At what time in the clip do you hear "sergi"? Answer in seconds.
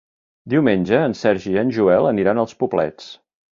1.19-1.53